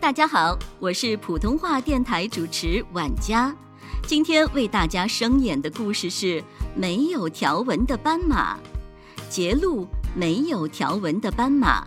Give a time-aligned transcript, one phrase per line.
[0.00, 3.54] 大家好，我是普通话电台主持婉佳，
[4.06, 6.40] 今天为大家声演的故事是
[6.74, 8.56] 《没有条纹的斑马》。
[9.28, 9.86] 杰路：
[10.16, 11.86] 没有条纹的斑马。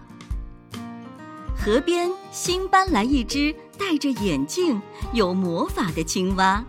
[1.58, 4.80] 河边新搬来一只戴着眼镜、
[5.12, 6.64] 有魔法的青蛙，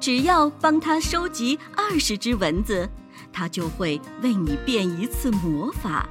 [0.00, 2.88] 只要帮它收集二十只蚊子，
[3.30, 6.08] 它就会为你变一次魔法。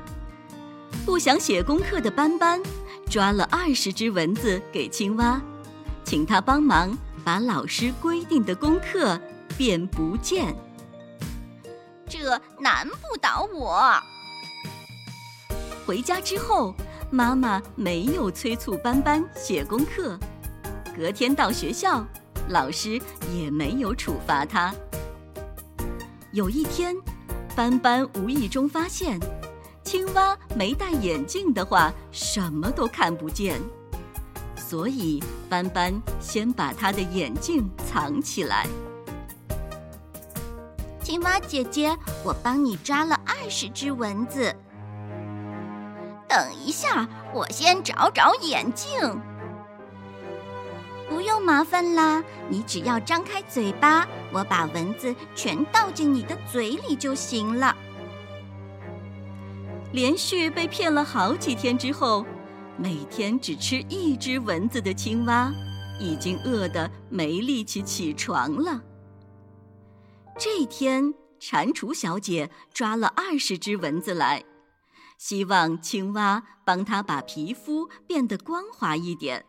[1.04, 2.62] 不想写功课的斑斑。
[3.12, 5.42] 抓了二十只蚊子给青蛙，
[6.06, 9.20] 请他帮忙把老师规定的功课
[9.58, 10.56] 变不见。
[12.08, 14.02] 这难不倒我。
[15.86, 16.74] 回家之后，
[17.10, 20.18] 妈妈没有催促斑斑写功课。
[20.96, 22.08] 隔天到学校，
[22.48, 22.98] 老师
[23.36, 24.74] 也没有处罚他。
[26.32, 26.96] 有一天，
[27.58, 29.20] 斑斑无意中发现。
[29.92, 33.60] 青蛙没戴眼镜的话，什么都看不见。
[34.56, 38.66] 所以斑斑先把他的眼镜藏起来。
[41.04, 41.94] 青蛙姐姐，
[42.24, 44.56] 我帮你抓了二十只蚊子。
[46.26, 48.98] 等一下，我先找找眼镜。
[51.10, 57.76] 不用麻烦啦，你只要张开嘴巴，我把蚊子全倒进你的嘴里就行了。
[59.94, 62.26] 连续被骗了好几天之后，
[62.78, 65.54] 每天只吃一只蚊子的青蛙，
[66.00, 68.82] 已经饿得没力气起床了。
[70.40, 74.46] 这天，蟾蜍小姐抓了二十只蚊子来，
[75.18, 79.46] 希望青蛙帮她把皮肤变得光滑一点。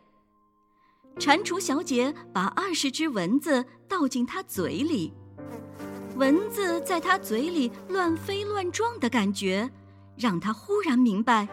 [1.17, 5.13] 蟾蜍小姐把二十只蚊子倒进她嘴里，
[6.17, 9.71] 蚊子在她嘴里乱飞乱撞的感觉。
[10.15, 11.47] 让他忽然明白，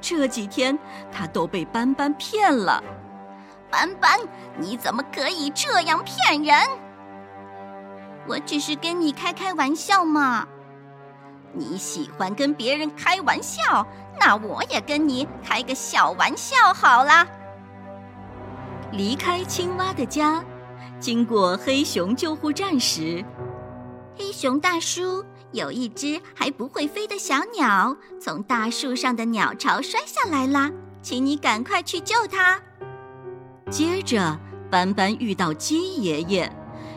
[0.00, 0.78] 这几天
[1.10, 2.82] 他都被斑斑骗了。
[3.70, 4.18] 斑斑，
[4.58, 6.56] 你怎么可以这样骗人？
[8.28, 10.46] 我只是跟你开开玩笑嘛。
[11.52, 13.86] 你喜欢跟别人开玩笑，
[14.20, 17.26] 那我也跟你开个小玩笑好啦。
[18.92, 20.44] 离开青蛙的家，
[21.00, 23.24] 经过黑熊救护站时，
[24.16, 25.24] 黑熊大叔。
[25.52, 30.70] 有一只还不会飞的小鸟从大树上的鸟巢摔下来啦，
[31.00, 32.60] 请你赶快去救它。
[33.70, 34.38] 接着，
[34.70, 36.50] 斑斑遇到鸡爷爷，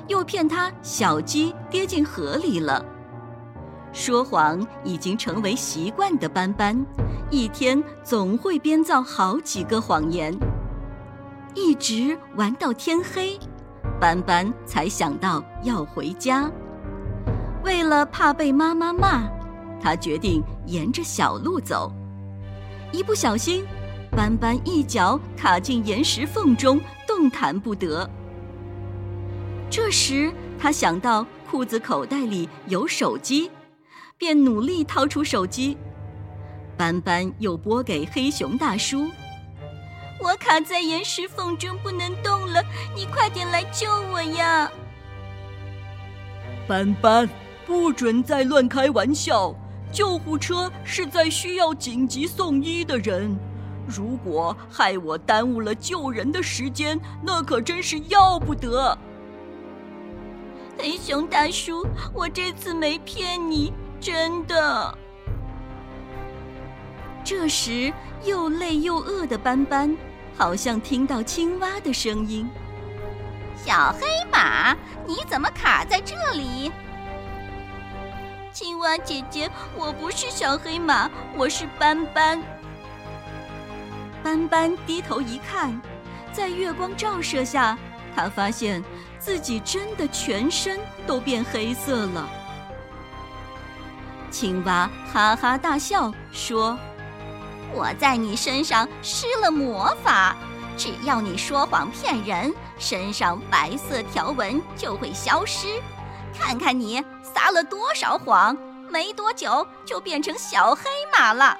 [0.07, 2.83] 又骗他小鸡跌进河里了。
[3.91, 6.85] 说谎已经成为习惯的斑斑，
[7.31, 10.37] 一天总会编造好几个谎言，
[11.55, 13.39] 一直玩到天黑，
[13.99, 16.51] 斑斑才想到要回家。
[17.89, 19.27] 了怕被妈妈骂，
[19.81, 21.91] 他决定沿着小路走。
[22.91, 23.65] 一不小心，
[24.11, 28.07] 斑斑一脚卡进岩石缝中，动弹不得。
[29.69, 33.49] 这时，他想到裤子口袋里有手机，
[34.17, 35.75] 便努力掏出手机。
[36.77, 39.09] 斑斑又拨给黑熊大叔
[40.23, 42.63] ：“我卡在岩石缝中不能动了，
[42.95, 44.71] 你快点来救我呀！”
[46.67, 47.27] 斑斑。
[47.69, 49.53] 不准再乱开玩笑！
[49.91, 53.37] 救护车是在需要紧急送医的人，
[53.85, 58.97] 如果害我耽误了救人的时间，那可真是要不得。
[60.79, 64.97] 黑熊大叔，我这次没骗你，真的。
[67.23, 67.93] 这时，
[68.25, 69.95] 又累又饿的斑斑，
[70.35, 72.49] 好像听到青蛙的声音
[73.63, 74.73] ：“小黑马，
[75.05, 76.71] 你怎么卡在这里？”
[78.59, 82.43] 青蛙姐姐，我不是小黑马，我是斑斑。
[84.21, 85.81] 斑斑低头一看，
[86.33, 87.77] 在月光照射下，
[88.13, 88.83] 他发现
[89.17, 90.77] 自己真的全身
[91.07, 92.29] 都变黑色了。
[94.29, 96.77] 青蛙哈哈大笑说
[97.71, 100.35] ：“我在你身上施了魔法，
[100.75, 105.81] 只要你说谎骗人，身上白色条纹就会消失。”
[106.33, 108.57] 看看你撒了多少谎，
[108.89, 110.83] 没多久就变成小黑
[111.17, 111.57] 马了。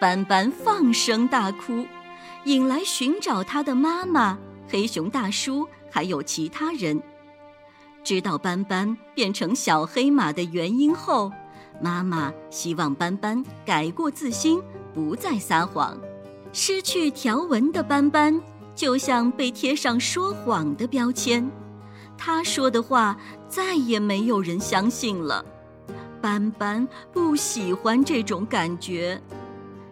[0.00, 1.86] 斑斑放声大哭，
[2.44, 4.38] 引来寻找他的妈妈、
[4.68, 7.00] 黑熊大叔还有其他人。
[8.04, 11.30] 知道斑斑变成小黑马的原因后，
[11.80, 14.60] 妈妈希望斑斑改过自新，
[14.92, 15.96] 不再撒谎。
[16.52, 18.40] 失去条纹的斑斑，
[18.74, 21.48] 就像被贴上说谎的标签。
[22.16, 23.16] 他说的话
[23.48, 25.44] 再也没有人相信了。
[26.20, 29.20] 斑斑不喜欢这种感觉，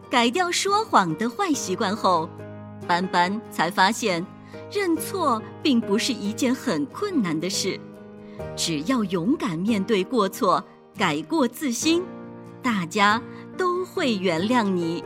[0.09, 2.29] 改掉说谎的坏习惯后，
[2.87, 4.25] 斑斑才发现，
[4.71, 7.81] 认错并不是一件很困难的事，
[8.55, 10.63] 只要勇敢面对过错，
[10.97, 12.05] 改过自新，
[12.63, 13.21] 大家
[13.57, 15.03] 都会原谅你。